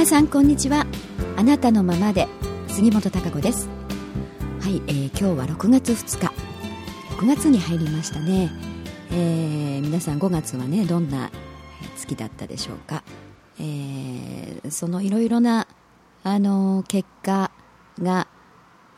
[0.00, 0.86] 皆さんこんにちは。
[1.36, 2.26] あなたのままで
[2.68, 3.68] 杉本孝子です。
[4.62, 6.32] はい、えー、今日は6月2日。
[7.18, 8.50] 6月に入りましたね、
[9.12, 11.30] えー、皆さん5月はねどんな
[11.98, 13.04] 月だったでしょうか、
[13.58, 15.68] えー、そのいろいろな
[16.24, 17.50] あの結果
[18.00, 18.26] が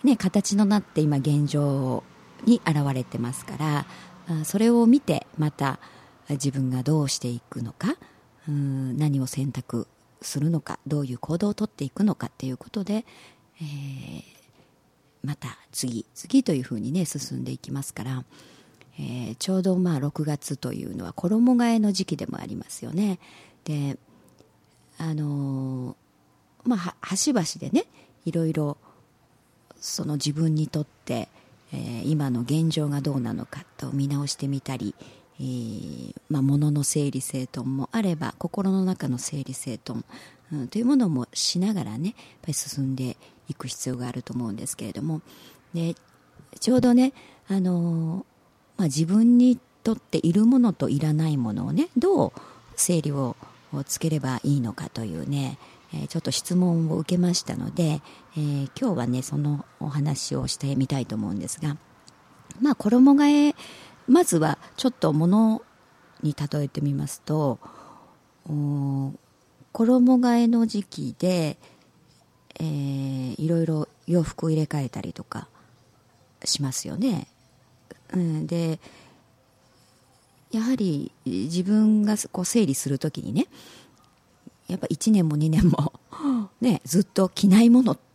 [0.05, 2.05] ね形のなって今現状
[2.45, 3.57] に現れてますか
[4.29, 5.81] らそれを見てまた
[6.29, 7.97] 自分がどうしていくのか
[8.49, 9.89] うん何を選択
[10.23, 13.05] するのかどういう行動をとっていくのかっていうことで、
[13.61, 14.23] えー、
[15.23, 18.25] また次次というふうにね進んでいきますから、
[18.99, 23.19] えー、ちょうどまあ6月というのは衣替えの時期でもありますよね。
[23.65, 23.99] で
[24.99, 27.87] あのー、まあ端々でね
[28.25, 28.77] いろいろ
[29.81, 31.29] その自分にとって、
[31.73, 34.95] えー、今の現状がどうなのかと見直してみたり、
[35.43, 40.05] えー、まあ、物の整理整頓もあれば心の中の整理整頓、
[40.53, 43.17] うん、というものもしながらねやっぱり進んで
[43.49, 45.21] いく必要があると思うんですけれども。
[45.75, 45.97] で
[46.61, 47.15] ちょうどね、
[47.49, 48.27] あの、
[48.77, 52.33] まあ、自分にとっているものといらないものをねどう
[52.77, 53.37] 整理を
[53.87, 55.59] つければいいのかというね、
[55.95, 58.03] えちょっと質問を受けましたので、
[58.37, 61.79] えー、今日はねそのお話をしてみたいと思うんですが
[62.61, 63.55] まあ衣替え
[64.09, 65.63] まずはちょっと物
[66.23, 67.59] に例えてみますと
[68.45, 69.15] 衣
[70.19, 71.57] 替えの時期で、
[72.61, 75.49] えー、いろいろ洋服を入れ替えたりとか
[76.45, 77.29] しますよね。
[78.13, 78.79] うん、で
[80.51, 83.47] やはり自分がこう整理する時にね
[84.69, 85.95] やっぱ1年も2年も
[86.61, 88.12] ね、ずっと着ないものって、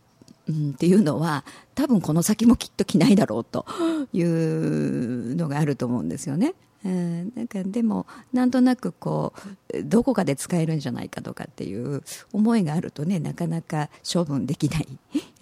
[0.48, 3.66] うん、っていうのは多分この先もきっと着ないだろうと
[4.12, 6.54] いうのがあると思うんですよね。
[6.84, 9.32] うん、なんかでもなんとなくこ
[9.74, 14.86] うどこかで使えるんじゃないかとかっていう思いがあるとねなかなか処分できない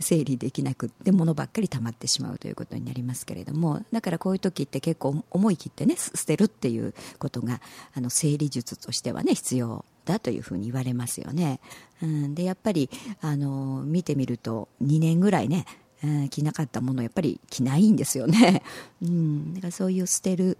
[0.01, 7.61] 整理できなくって物ばっかり溜まってしまうということになりますけれどもだからこういう時って結構思い切ってね捨てるっていうことが
[7.95, 11.61] あの整理術としてはね必要だというふうに言われますよね。
[12.03, 12.89] うん、でやっぱり
[13.21, 15.67] あの見てみると2年ぐらいね
[16.03, 18.63] うん着なかったものやっぱり着ないんですよね。
[19.03, 20.57] うん、だからそういう捨てる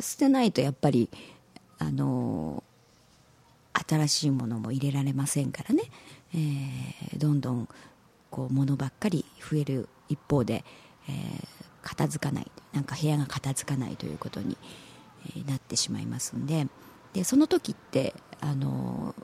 [0.00, 1.10] 捨てないとやっぱり
[1.78, 2.64] あの
[3.88, 5.82] 新しいものも入れられませんからね、
[6.34, 7.68] えー、どんどん
[8.30, 10.64] こう物ばっかり増える一方で、
[11.08, 11.46] えー、
[11.82, 14.56] 片付かないなんか部屋が片付かないということに、
[15.36, 16.66] えなってしまいますんで
[17.12, 19.14] でその時ってあの、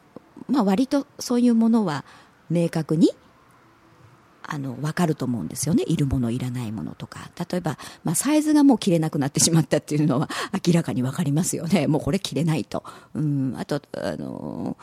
[0.49, 2.05] まあ、割とそういうものは
[2.51, 3.11] 明確に
[4.49, 5.83] あの分かると思うんですよね。
[5.87, 7.31] いるものいらないものとか。
[7.51, 10.31] 例えば、まあ、サイズがもう着れなくなってしまったっていうのは
[10.67, 11.89] 明らかに分かりますよね。
[11.89, 14.77] もうこれ着れないと、うん、あとあの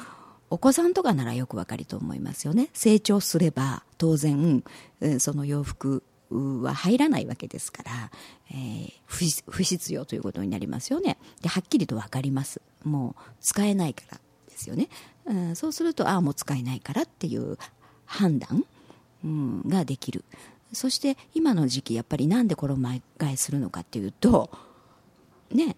[0.50, 2.70] お子さんとかならよく分かると思いますよね。
[2.74, 4.64] 成長すれば当然、
[5.00, 8.12] うん、その洋服は入らないわけですから、
[8.52, 11.18] えー、不必要ということになりますよね。
[11.42, 12.62] ではっきりと分かります。
[12.84, 14.90] もう使えないからですよね、
[15.26, 17.58] うん、そうするとああもう使えないからっていう
[18.06, 18.66] 判断
[19.24, 20.24] うん、ができる。
[20.74, 24.50] そして今の時期やっぱりなんで衣替えするのかっていうと
[25.52, 25.76] ね、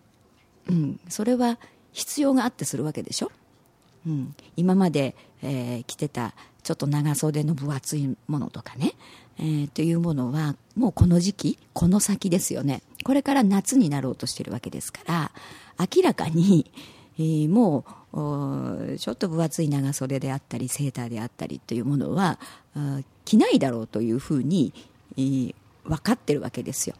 [0.70, 1.60] うん、それは
[1.92, 3.32] 必要があってするわけでしょ、
[4.08, 6.34] うん、今まで、えー、着てた
[6.64, 8.94] ちょっと長袖の分厚いものとかね、
[9.38, 12.82] えー、というものはもうこの時期この先ですよね。
[13.06, 15.32] これから夏になろうとしているわけですから
[15.80, 16.72] 明らかに、
[17.20, 22.40] えー、もうちょっと分厚い長袖であったりセーターであったりというものは
[23.24, 24.74] 着ないだろうというふうに、
[25.18, 26.96] えー、分かってるわけですよ、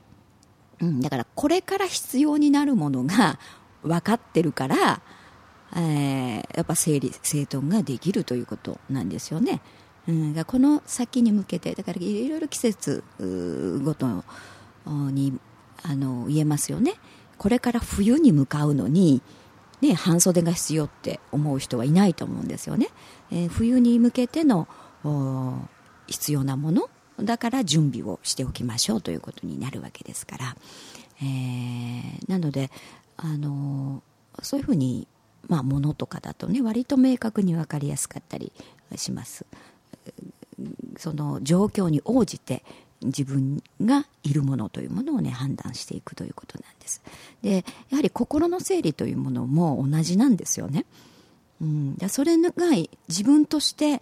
[0.80, 3.40] うん、だからこれから必要になるものが
[3.82, 5.02] 分かってるから、
[5.76, 9.60] えー、やっぱ整理整頓ができるということなんですよね、
[10.08, 13.04] うん、この先に向けてだからいろいろ季節
[13.84, 14.24] ごと
[14.86, 15.40] に
[15.88, 16.96] あの言えますよね
[17.38, 19.22] これから冬に向かうのに
[19.82, 22.88] ね、半袖が必要って思う人はいないと思うんですよね。
[23.32, 24.68] えー、冬に向けての
[26.08, 26.90] 必要なもの
[27.20, 30.56] だから準備をしておきましょうということになるわけですから、
[31.22, 32.72] えー、なので、
[33.18, 34.02] あの、
[34.42, 35.08] そういうふうに、
[35.48, 38.52] まあ、ものとかだとね割と明確に分かりやすかったり
[38.96, 39.46] します。
[40.98, 42.64] その状況に応じて
[43.06, 47.02] 自分がいるものというものをね判断していくということなんです。
[47.42, 50.86] でやはり心の整理というものも同じなんですよね、
[51.62, 52.52] うん、それが
[53.08, 54.02] 自分として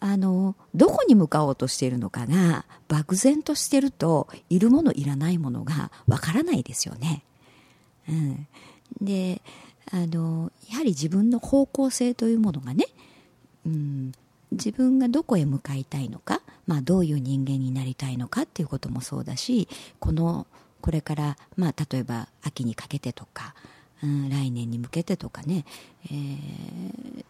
[0.00, 7.24] あのどこに向かおうとしているのかが漠然としてるといるものいらないものがわからないですよね、
[8.08, 8.46] うん、
[9.00, 9.42] で
[9.90, 12.86] あのやはり自分の方向性というものがね、
[13.66, 14.12] うん。
[14.52, 19.68] 自分がどこへ向かいたいのか、まあ、どういう人間になりたいのかっていうこともそうだし
[19.98, 20.46] この
[20.80, 23.54] これから、まあ、例えば秋にかけてとか、
[24.04, 25.64] うん、来年に向けてとかね、
[26.04, 27.24] えー、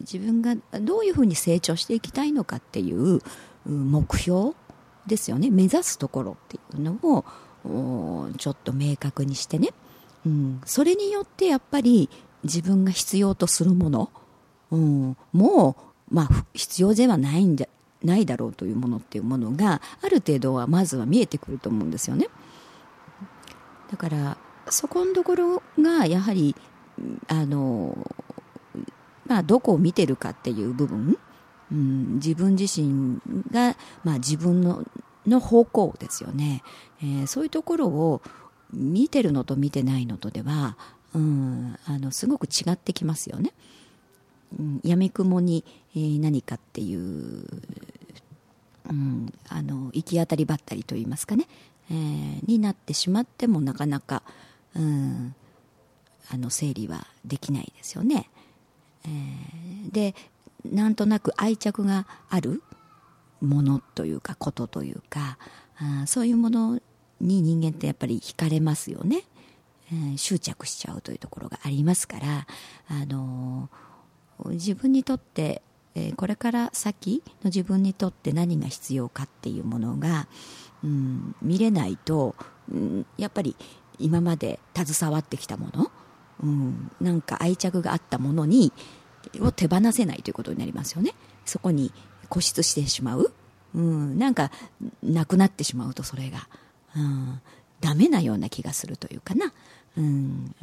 [0.00, 3.20] 自分がどういうふうに成長していきたいのかっていう
[3.66, 4.52] 目標
[5.06, 5.50] ですよね。
[5.50, 9.68] 目指すところっていうのをちょっと明確にしてね、
[10.24, 12.08] うん、それによってやっぱり
[12.42, 14.10] 自分が必要とするもの、
[14.70, 17.68] うん、もうまあ、必要ではないんじゃ
[18.04, 22.28] ないだろうというものっていうものがある程度はまずは見えてくると思うんですよね。
[23.90, 24.36] だから
[24.68, 26.54] そこのところがやはり
[27.28, 28.10] あの、
[29.26, 31.18] まあ、どこを見てるかっていう部分、
[31.70, 33.20] うん、自分自身
[33.50, 34.84] が、まあ、自分の
[35.26, 36.62] の方向ですよね、
[37.02, 38.20] えー、そういうところを
[38.74, 40.76] 見てるのと見てないのとでは、
[41.14, 43.52] うん、あのすごく違ってきますよね。
[44.82, 45.64] やみくもに、
[45.94, 47.44] えー、何かっていう、
[48.88, 51.46] うん、あの行き当たりばったりといいますかね、
[51.90, 54.22] えー、になってしまってもなかなか、
[54.76, 55.34] うん、
[56.30, 58.28] あの整理はできないですよね。
[59.06, 60.14] えー、で
[60.64, 62.62] なんとなく愛着がある
[63.40, 65.38] ものというかことというか
[65.76, 66.80] あそういうもの
[67.20, 69.24] に人間ってやっぱり惹かれますよね、
[69.92, 72.46] えー、執着しちゃうというところがありますから
[72.88, 73.84] あのー
[74.46, 75.62] 自分にとって、
[75.94, 80.26] えー、これから先の自分にとって何が必要かっていうものが、
[80.82, 82.34] うん、見れないと、
[82.72, 83.56] うん、やっぱり
[83.98, 85.90] 今まで携わってきたもの、
[86.42, 88.72] うん、なんか愛着があったものに
[89.40, 91.14] を手放せないということになりますよね。
[91.44, 91.92] そこに
[92.28, 93.32] 固執してしまう、
[93.74, 94.50] うん、なんか
[95.02, 96.48] なくなってしまうとそれが、
[96.96, 97.40] うん、
[97.80, 99.52] ダメなような気がするというかな、
[99.96, 100.54] うん、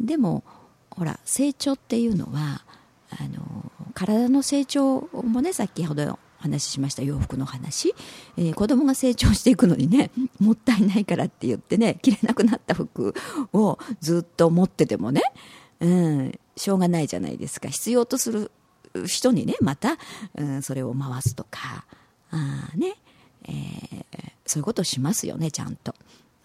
[0.00, 0.44] でも
[0.90, 2.62] ほら成長っていうのは
[3.10, 3.55] あの
[3.96, 7.94] 体の成長もね先ほどお話ししました洋服の話、
[8.36, 13.14] えー、子供が成長していくのにね もったいないからって言ってね着れなくなった服
[13.54, 15.22] をずっと持っててもね、
[15.80, 17.68] うん、しょうがないじゃないですか。
[17.68, 18.52] 必要とする
[19.06, 19.96] 人にねまた、
[20.36, 21.86] うん、それを回すとか
[22.30, 22.96] あね、
[23.44, 24.04] えー、
[24.44, 25.94] そういうことをしますよねちゃんと、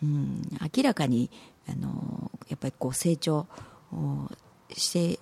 [0.02, 0.42] うん、
[0.76, 1.30] 明らかに
[1.70, 3.46] あのやっぱりこう成長
[4.72, 5.20] して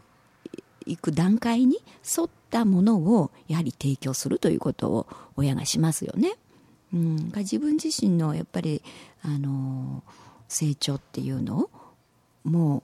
[0.90, 1.78] いく段階に
[2.18, 6.34] 沿ったものをやはり提供するということを親がしますよね。
[6.94, 8.82] うん、自分自身のやっぱり
[9.22, 10.04] あの
[10.48, 11.70] 成長っていうの
[12.44, 12.84] も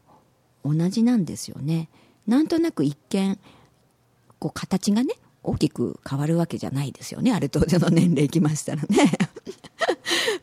[0.63, 1.89] 同じなんですよね。
[2.27, 3.39] なんとなく一見
[4.39, 9.11] こう形がね大きく変わるわけじゃないですよねある程度の年齢きましたらね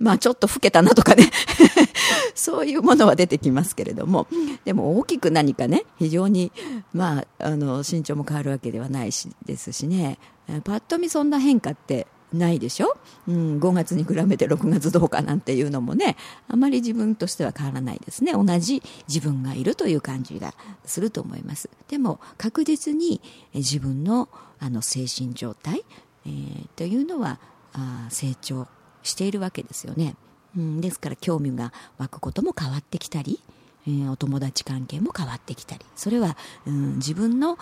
[0.02, 1.30] まあちょっと老けたなとかね。
[2.34, 4.26] そういうものは出てきますけれども。
[4.64, 6.50] でも大きく何かね非常に
[6.92, 10.18] まああの身長も変わるわけではないしですしね。
[10.64, 12.96] パッと見そんな変化ってないでしょ、
[13.28, 16.16] うん、5月に比べて6月どうかなんていうのもね
[16.48, 18.32] あまり自分としては変わらないですね。
[18.32, 21.70] 同じ自分がいるという感じがすると思います。
[21.88, 23.20] でも確実に
[23.54, 24.28] 自分の
[24.58, 25.84] あの精神状態、
[26.24, 27.38] えー、というのは
[27.72, 28.66] あ成長
[29.02, 30.16] しているわけですよね、
[30.56, 33.40] うん、ですから興味が湧くことも変わってきたり、
[33.86, 37.58] えー、お友達関係も変わってきたりそれは、うん、自分の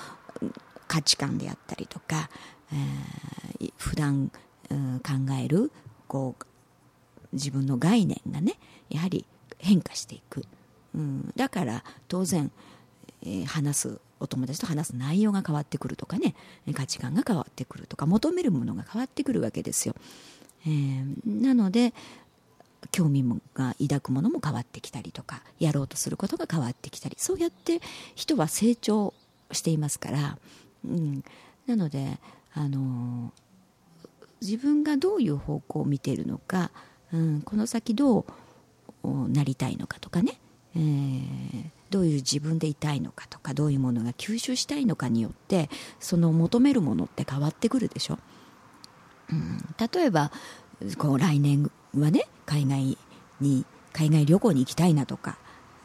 [0.89, 2.29] 価値観であったりとか、
[2.73, 4.31] えー、普段、
[4.71, 5.71] うん、考える
[6.09, 6.45] こう
[7.33, 8.55] 自分の概念がね
[8.89, 9.25] やはり
[9.59, 10.45] 変化していく、
[10.95, 12.51] うん、だから当然、
[13.23, 16.35] えー、話すお友達と話す内容が変わってくるとかね
[16.75, 19.95] 価値観が変わってくるとか求めるものが変わってくるわけですよ。
[20.67, 21.93] えー、なので
[22.93, 23.25] 興味
[23.55, 27.81] が抱くものも変わってきたりとかやろうとすることが変わってきたりそうやって
[28.15, 29.15] 人は成長
[29.53, 30.39] していますから、
[30.85, 31.25] うん、
[31.67, 32.19] なので、
[32.55, 33.33] あの
[34.41, 36.71] 自分がどういう方向を見ているのか、
[37.13, 38.25] うん、この先ど
[39.05, 40.41] うなりたいのかとかね、
[40.75, 45.69] えー、どういう自分でいたいのかとかどういうものが吸収したいのかによって
[46.01, 48.19] その求めるものって変わってくるでしょ。
[49.95, 50.31] 例えば
[50.99, 52.99] こう来年はね海外
[53.41, 55.39] に海外旅行に行きたいなとか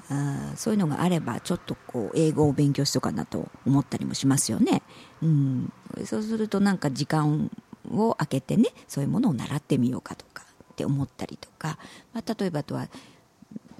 [0.10, 4.84] あそういうのがあればちょっとこう英語を勉強しとかなと思ったりもしますよね、
[5.22, 5.74] うん、
[6.06, 7.50] そうするとなんか時間
[7.92, 11.80] を空けてねそういうものを習ってみようかとかって思ったりとか、
[12.14, 12.88] まあ、例えばとは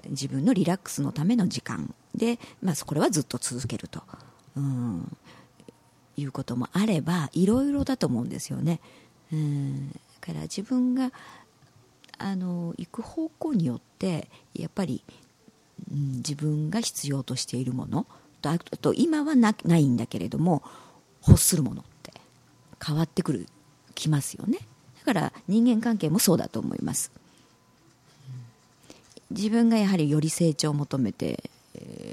[0.08, 4.02] 自分のリラックスのための時間で、まあ、これはずっと続けると、
[4.56, 5.16] うん、
[6.16, 8.80] いうこともあればいろいろだと思うんですよね。
[9.32, 9.90] うん。
[9.90, 11.12] だから自分が
[12.18, 15.02] あの行く方向によってやっぱり、
[15.90, 18.06] うん、自分が必要としているもの
[18.40, 20.62] とあと今はなないんだけれども
[21.26, 22.12] 欲するものって
[22.84, 23.46] 変わってくる
[23.94, 24.58] きますよね。
[25.04, 27.10] だから人間関係もそうだと思います。
[29.30, 31.50] 自分がやはりより成長を求めて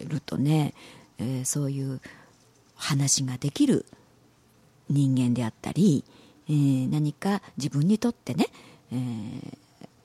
[0.07, 0.73] るとね、
[1.19, 2.01] えー、そういう
[2.75, 3.85] 話ができる
[4.89, 6.03] 人間であったり、
[6.47, 8.47] えー、何か自分にとってね、
[8.91, 9.57] えー、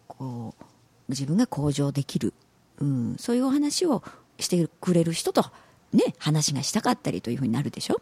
[0.07, 0.65] こう
[1.09, 2.35] 自分が向上できる、
[2.81, 4.03] うん、そういうお話を
[4.39, 5.45] してくれる人と、
[5.93, 8.01] ね、話がしたかったりというふうになるでしょ、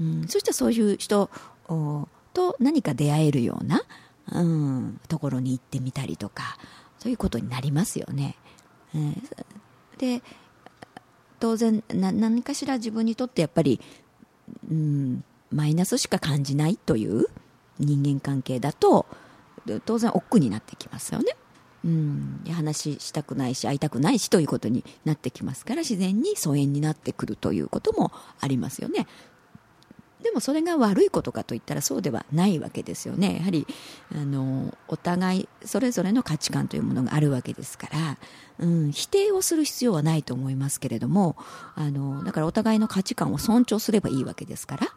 [0.00, 1.30] うん、そしたらそういう人
[2.34, 3.82] と何か出会えるような、
[4.32, 6.58] うん、ところに行ってみたりとか
[6.98, 8.36] そういうことになりますよね。
[8.94, 10.22] えー、で
[11.38, 13.80] 当然な何かしら自分にとってやっぱり、
[14.68, 17.26] うん、マイナスしか感じないという
[17.78, 19.06] 人間関係だと
[19.84, 21.36] 当然億劫になってきますよね。
[21.84, 29.06] うん、話したくないし会いたくないしということになってきますから自然に疎遠になってくるということもありますよね。
[30.22, 33.36] でもそれが悪いことかといったらそうではないわけですよね。
[33.36, 33.66] やはり
[34.12, 38.18] あのお互いそれぞれの価値観というものがあるわけですから、
[38.58, 41.36] うん、否定をする必要はないと思いますけれども
[41.76, 44.88] あのだからお互いの価値観を尊重すればいいわけですから、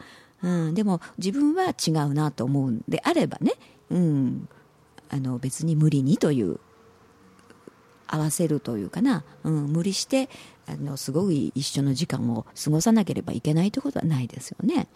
[0.43, 3.53] うん、でも自分は違うなと思うんであればね、
[3.89, 4.48] うん、
[5.10, 6.60] あの別に無理にという
[8.07, 10.29] 合わせるというかな、うん、無理して
[10.67, 14.88] あのすごい一緒の時間を過ごさなければいけないということはないですよね。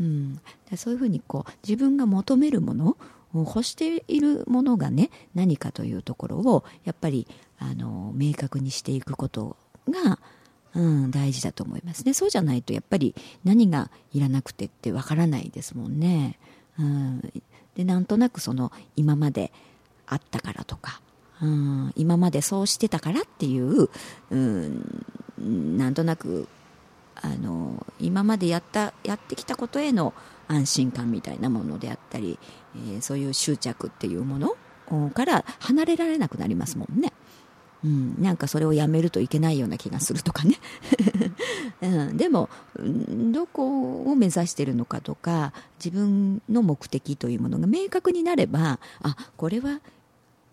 [0.00, 0.40] うん、
[0.76, 2.96] そういうふうにこう自分が求めるもの
[3.32, 9.56] 欲しているものがね何かというところをやっぱりあの明確にしていくこと
[9.88, 10.18] が、
[10.74, 12.14] うん、大事だと思いますね。
[12.14, 13.14] そうじゃないとやっぱり
[13.44, 16.38] 何がいらなくてってわからないですもんね、
[16.78, 17.20] うん、
[17.76, 19.52] でなんとなくその今まで
[20.06, 21.00] あったからとか
[21.42, 23.88] うん、今までそうしてたからっていう、
[24.30, 26.48] うん、なんとなく
[27.16, 30.14] あの今までやったやってきたことへの
[30.48, 32.38] 安心感みたいなものであったり、
[32.76, 37.12] えー、そういう執着っていうものから離れられなくなりますもんね。
[37.84, 40.56] うん、なんかそれをやめるといけないような気がするとかね、
[41.82, 42.48] うん、でも
[43.30, 45.52] どこを目指しているのかとか
[45.84, 49.80] 自分の目的というものが明確になればあこれは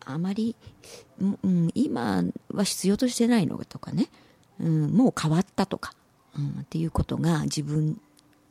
[0.06, 0.56] あまり、
[1.22, 4.10] うん、今は必要としてないのとかね、
[4.60, 5.94] うん、もう変わったとか、
[6.38, 7.98] うん、っていうことが自分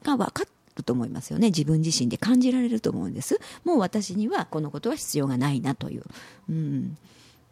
[0.03, 0.45] が分か
[0.77, 1.49] ると思いますよね。
[1.49, 3.39] 自分自身で感じられると思うんです。
[3.65, 6.05] もう私にはこのことは必要がないなという、
[6.49, 6.97] うん、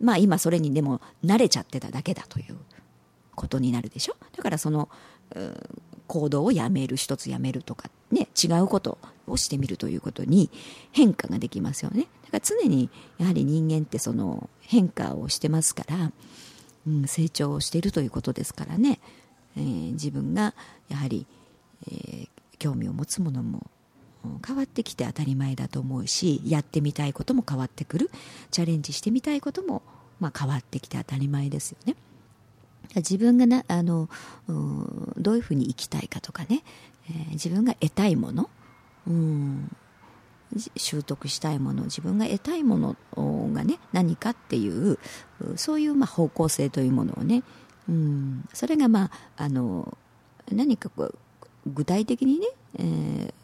[0.00, 2.56] まあ今それにでも慣れちゃってただけだという
[3.34, 4.16] ことになるでしょ？
[4.36, 4.88] だからその、
[6.06, 10.50] 行動をやめる一つやめるとかね違うことをしてみるということに
[10.90, 12.06] 変化ができますよね。
[12.24, 12.88] だから常に
[13.18, 16.12] やはり人間ってその変化をしてますから、
[16.86, 19.00] うん、成長をしているということですからね、
[19.56, 20.54] えー、自分が
[20.88, 21.26] やはり、
[21.90, 22.28] えー、
[22.58, 23.66] 興味を持つものも
[24.46, 28.10] 変わってきて当たり前だと思うしやってみたいことも変わってくる。
[28.50, 29.82] チャレンジしてみたいことも、
[30.20, 31.96] まあ、変わってきて当たり前ですよね。
[32.96, 34.08] 自分がなあの
[35.16, 36.62] どういうふうに生きたいかとかね、
[37.10, 38.48] えー、自分が得たいもの、
[39.06, 39.76] うん、
[40.76, 41.84] 習得したいもの。
[41.84, 42.96] 自分が得たいもの
[43.52, 44.98] がね何かっていう
[45.56, 47.42] そういうまあ方向性というものをね、
[47.88, 49.96] うん、それがまああの
[50.50, 51.18] 何かこう
[51.66, 52.46] 具体的にね、
[52.78, 53.34] えー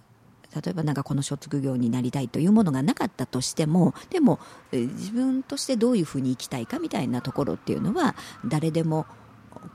[0.55, 4.39] 例えばなんかこの職業になりたいというものがなかったとしてもでも
[4.73, 9.07] 自分としてどういうふうに生きたいかみたいなところっていうのは誰でも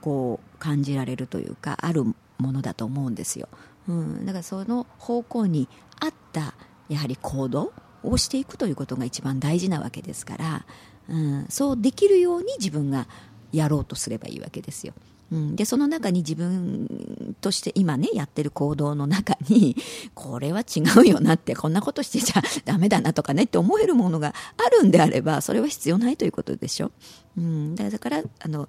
[0.01, 2.03] こう感じられるというかある
[2.37, 3.49] ものだと思うんですよ、
[3.87, 5.67] うん、だからその方向に
[5.99, 6.53] 合った
[6.87, 10.65] やはり行動をしていくということが一番大事なわけですから、
[11.09, 13.07] うん、そうできるように自分が
[13.51, 14.93] やろうとすればいいわけですよ。
[15.31, 19.75] うん、でその中に自分として今ねやってる行動の中に
[20.15, 26.91] これは違うよなってこんなことしてちゃダメだなとかねって思えるものがあるんであればそれは必要ないということでしょ。
[27.37, 28.67] うん、だからあの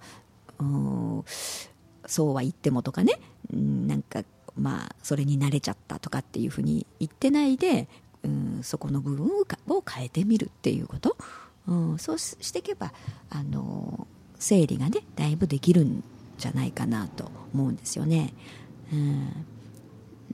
[2.07, 3.19] そうは言ってもとかね
[3.51, 4.23] なんか
[4.57, 7.89] まあそれに慣れちゃったとかっていうふうに言ってないで、
[8.23, 9.27] うん、そこの部分
[9.69, 11.17] を変えてみるっていうこと、
[11.67, 12.93] うん、そうしていけば
[13.31, 14.07] あの
[14.39, 16.05] 整理がねだいぶできるん
[16.41, 18.35] じゃないかなと思うんですよね。
[18.93, 19.47] うん、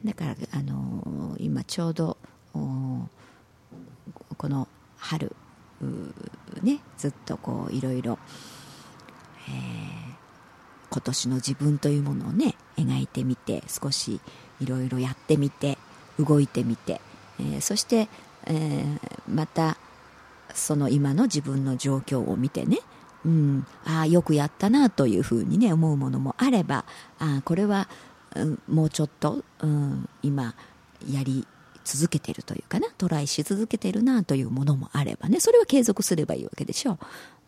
[0.04, 2.16] だからあの今ちょうど
[2.52, 5.36] この春
[6.62, 8.18] ねずっとこういろいろ、
[9.48, 10.16] えー
[10.96, 14.20] 今年の自分というものをね描いてみて少し
[14.60, 15.76] いろいろやってみて
[16.18, 17.00] 動いてみて、
[17.38, 18.08] えー、そして、
[18.46, 18.98] えー、
[19.28, 19.76] また
[20.54, 22.78] その今の自分の状況を見てね、
[23.26, 26.85] うん、ああよくやったなというふうにね思うものもあれば
[27.18, 27.88] あこれは、
[28.37, 30.54] うん、もうちょっと、うん、今
[31.11, 31.45] やり
[31.85, 36.99] 続けてるというかなトライし続けてるなというものもあればねそれは継続すればいいわけでしょう。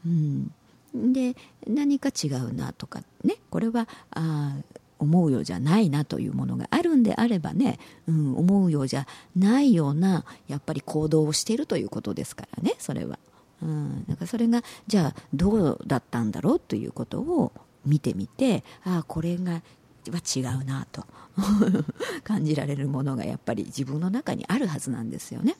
[0.08, 0.52] うん
[0.94, 4.56] で何か違うなとかねこれはあ
[4.98, 9.06] 思うようじゃないなというものがあるんであればね、うん、思うようじゃ
[9.36, 13.18] ないようなやっぱり行動をしているということですからねそれは。
[13.62, 17.52] うん、なんかそれがじゃあどうだったんだろうということを
[17.84, 19.62] 見てみてああこれが
[20.10, 21.04] は違うなと。
[22.24, 25.56] 感じられるものがやっぱり自分の中にあるはずなんですよね。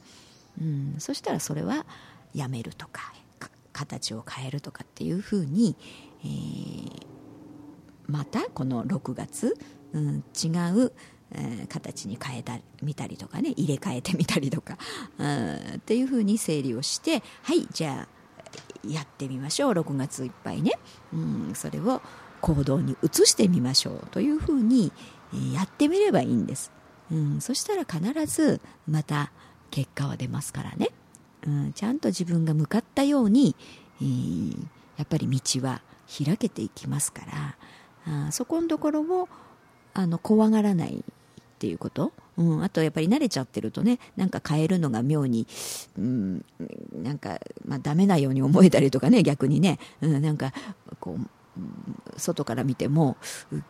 [0.61, 1.87] うん、そしたらそれは
[2.35, 3.13] やめるとか
[3.73, 5.77] 形を変えるとかっていうふうに、
[6.25, 7.07] えー、
[8.09, 9.57] またこの6月、
[9.93, 10.93] うん、違う、
[11.33, 14.79] えー、形に変えたみたりとかね入れ替えてみたりとか、
[15.19, 19.73] うん、っていうふうに整理をしてはいじゃあやってみましょう。
[19.73, 20.73] 6月いっぱいね、
[21.13, 22.01] うん、それを
[22.41, 24.93] 行動に移してみましょうというふうに
[25.55, 26.73] やってみればいいんです、
[27.11, 29.33] うん、そしたら必ずまた
[29.71, 30.91] 結果は出ますからね、
[31.47, 33.55] うん、ちゃんと自分が向かったように、
[34.01, 34.57] えー、
[34.97, 35.83] やっぱり道は
[36.25, 37.23] 開けていきますか
[38.07, 39.29] らあそこのところを
[39.95, 41.05] あの怖がらない
[41.59, 45.45] っていうこと、うん、あとやっぱり慣れちゃってるとねなんか変えるのが妙に、
[45.99, 46.45] うん、
[47.03, 50.53] なんか、まあ、ダメなように思えたりとかね逆にね、うん、なんか
[51.01, 51.29] こう
[52.17, 53.17] 外から見ても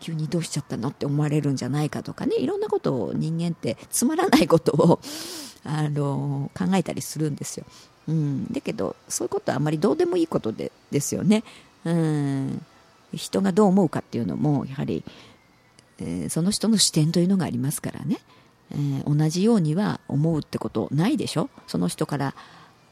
[0.01, 2.37] 急にどうしちゃったのって思われるんじゃないかとかね。
[2.37, 5.01] いろんなことを人間ってつまらないことを
[5.65, 7.65] あの考えたりするんですよ、
[8.07, 11.43] うん、だけどそういうことはあまりどうでもいいことでですよね、
[11.85, 12.63] うん、
[13.15, 15.03] 人がどう思うかっていうのもやはり、
[16.01, 18.19] えー、その人の視点というのがありますからね、
[18.71, 21.51] えー、同じようには思うってことないでしょ？
[21.67, 22.35] その人から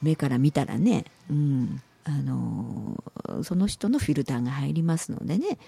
[0.03, 3.03] 目から見たらね、うん、あの
[3.43, 5.59] その人のフィルターが入りますのでね、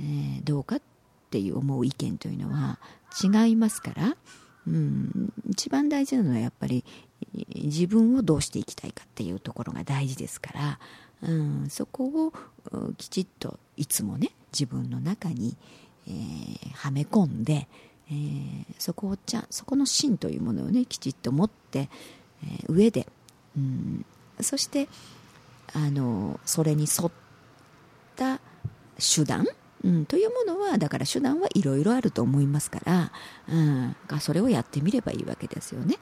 [0.00, 0.82] えー、どうかっ
[1.30, 2.78] ていう思う意見というのは
[3.22, 4.16] 違いますから、
[4.66, 6.84] うん、一番大事なのはやっぱり
[7.54, 10.78] 自分をどうしていきたいかっていうところが大事ですから、
[11.28, 12.32] うん、そこを
[12.96, 15.56] きちっといつもね自分の中に、
[16.08, 17.68] えー、はめ込んで、
[18.10, 21.90] えー、そこをちゃそこの芯というものをねきちっと持って、
[22.42, 23.06] えー、上で、
[23.56, 24.06] うん、
[24.40, 24.88] そして
[25.74, 27.10] あのそれに沿っ
[28.16, 28.40] た
[28.96, 29.46] 手段、
[29.84, 33.12] うん、というものはだから手段はいろいろあると思いますから、
[33.48, 35.96] うん、それをやってみればいいわけですよね。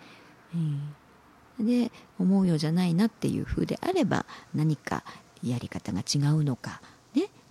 [1.59, 5.03] うん、で思うようじゃないなっていうふうであれば何か
[5.43, 6.81] やり方が違うのか、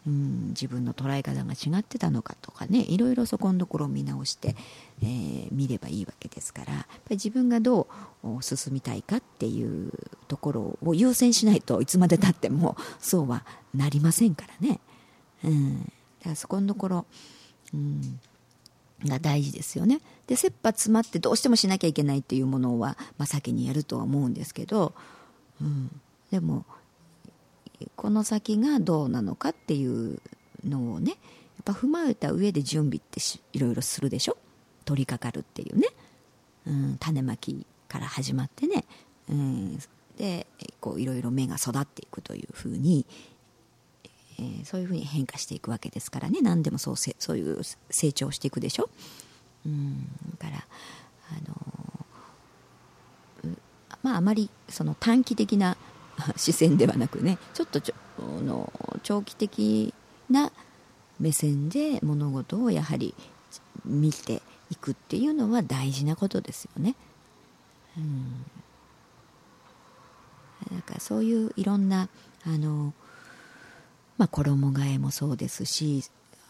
[0.07, 4.55] うん、自分の捉え方が違ってたのかとかねいろいろそこのところを見直して、
[5.01, 7.87] えー、見ればいいわけですからやっぱり自分がど
[8.23, 9.91] う進みたいかっていう
[10.27, 14.79] ところを優先しないといつまでたってもそうはなりませんからね、
[15.43, 15.89] うん、だ
[16.23, 17.05] からそこのところ、
[17.73, 18.19] うん、
[19.03, 20.01] が大事ですよね。
[20.27, 24.93] で切羽詰まってどうしてもしなきゃいけないっていうものは、まあ、先にやるとは思うんですけど、
[25.61, 26.65] うん、でも
[27.95, 30.19] この先がどうなのかっていう
[30.67, 31.19] のをねやっ
[31.63, 33.19] ぱ踏まえた上で準備って
[33.53, 34.37] いろいろするでしょ？
[34.85, 35.87] 取り掛かるっていうね、
[36.67, 38.85] うん、種まきから始まってね、
[39.29, 39.79] うん、
[40.17, 40.45] で
[40.79, 43.05] こういろいろ芽が育っていくというふうに、
[44.37, 46.41] えー、そういうふうに変化していくわけですからね。
[46.41, 48.89] 何でもそうせそういう成長していくでしょ、
[49.65, 50.07] うん、
[50.37, 50.65] だから
[51.31, 52.05] あの
[54.03, 55.77] まああまりその短期的な
[56.35, 58.71] 視線ではなくねちょっとちょの
[59.03, 59.93] 長期的
[60.29, 60.51] な
[61.19, 63.13] 目線で物事をやはり
[63.85, 66.95] 見ていくっていうのは大事なことですよね。
[67.97, 68.45] うん
[70.71, 72.09] なんかそういういろんな
[72.45, 72.93] あの、
[74.17, 76.03] まあ、衣替えもそうですし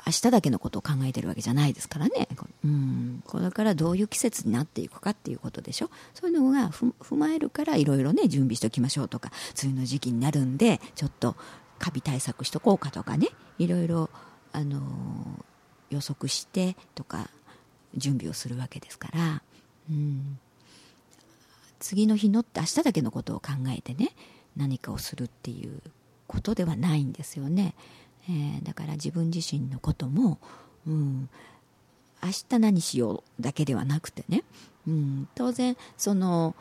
[0.06, 2.28] 明日だけのことを考えてるわけじゃないですからね、
[2.64, 5.90] うん、これからどういう季節になっていくかっていうことでしょ。
[6.14, 11.36] そういうのが踏まえるからいろいろね準備しておきましょうとか梅雨の時期になるんでちょっと
[11.80, 13.30] カビ対策しとこうかとかね。
[13.58, 14.10] いろいろ
[14.52, 14.82] あの
[15.90, 17.30] 予測してとか
[17.96, 19.42] 準備をするわけですから、
[19.90, 20.40] うん、
[21.80, 24.12] 次の日のって明日だけのことを考えてね
[24.58, 25.82] 何かをするっていう
[26.28, 27.76] ことではないんですよね、
[28.30, 30.40] えー、だから自分自身のことも、
[30.88, 31.30] うん、
[32.24, 34.44] 明日何しようだけではなくてね、
[34.88, 36.56] うん、当然その、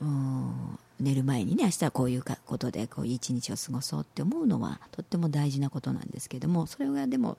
[0.00, 7.36] うん、寝る前にね明日はこういうことでこうい一日を過ごそうって思うのはとっても大事なことなんですけどもそれがでも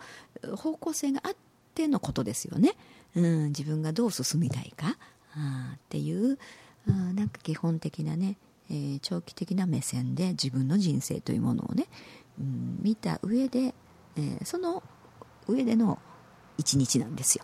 [0.56, 1.36] 方向性があっ
[1.74, 2.74] てのことですよね、
[3.16, 4.98] うん、自分がどう進みたいか
[5.36, 6.38] あっていう
[6.88, 8.38] あなんか基本的なね、
[8.70, 11.88] えー、長期的な目線で自分の人生というものをね、
[12.40, 13.74] うん、見た上で、
[14.18, 14.84] えー、その
[15.48, 16.00] 上での
[16.58, 17.44] 一日なんですよ、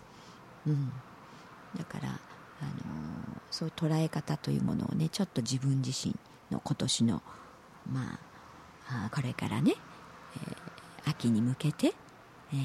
[0.66, 0.92] うん、
[1.76, 2.18] だから、あのー、
[3.50, 6.14] そういう捉え方というものをねちょっと自分自身
[6.50, 7.22] の今年の
[7.90, 8.18] ま
[8.88, 9.74] あこれからね、
[10.36, 11.88] えー、秋に向けて、
[12.52, 12.58] えー、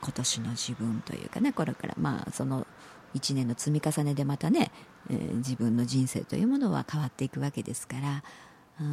[0.00, 2.66] 今年の自分というかねこれからまあその
[3.14, 4.70] 1年の積み重ねでまたね、
[5.10, 8.24] えー、自分の人生というものは変わっていくわけですから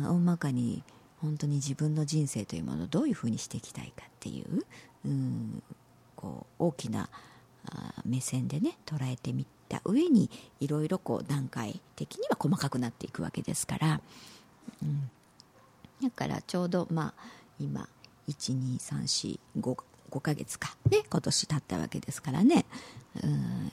[0.09, 0.83] 大まかに
[1.21, 4.65] 本当に自分の人生というものをどういうふうにしていきたいかっていう
[5.05, 5.09] う
[6.15, 7.09] こう大きな
[8.05, 10.29] 目線でね捉えてみた上に
[10.59, 14.01] いろいろこう段階的には細かくなっていくわけですから、
[14.81, 15.09] うん、
[16.01, 17.21] だからちょうどまあ
[17.59, 17.87] 今
[18.27, 19.77] 12345
[20.09, 22.65] 5ヶ月かね今年経ったわけですからね。
[23.23, 23.71] うん。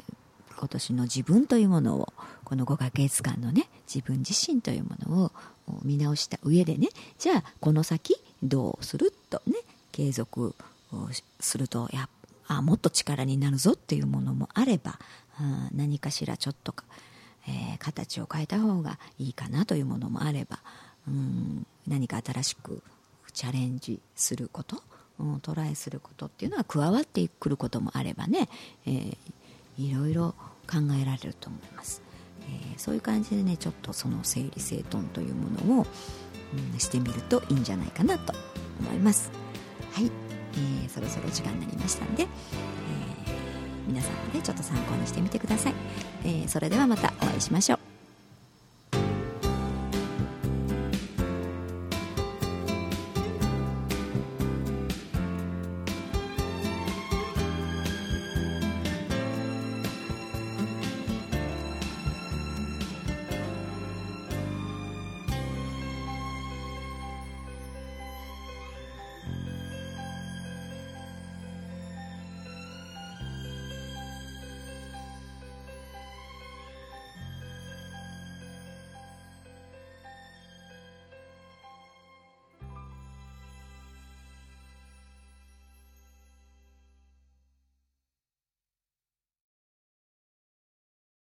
[0.58, 2.12] 今年の自分というものを
[2.44, 5.32] この5ヶ月間のね自分自身というものを
[5.82, 6.88] 見直した上でね
[7.18, 9.54] じゃあこの先どうするとね
[9.92, 10.54] 継続
[11.40, 12.08] するとや
[12.48, 14.98] あもっと力になるぞっていうものもあれば
[15.38, 16.84] あ何かしらちょっとか、
[17.48, 20.60] えー、形を変えた方がいいかなというものもあれば
[21.08, 22.82] うん何か新しく
[23.32, 24.82] チャレンジすること、
[25.18, 28.48] うん、トライすることっていうのは加わってくることもあればね、
[28.86, 29.16] えー、
[29.78, 30.34] いろいろ
[30.66, 32.02] 考えられると思います、
[32.42, 35.86] えー、そういう感じでねちょっとその整理整頓というものを、
[36.72, 38.34] うん、してみるといいんじゃないかなと
[38.80, 39.30] 思います。
[39.92, 40.10] はい、
[40.54, 42.28] えー、そろそろ時間になりましたんで、えー、
[43.86, 45.74] 皆さんもねちょっと参考にしてみてください、
[46.24, 47.85] えそれではまたお会いしましょう。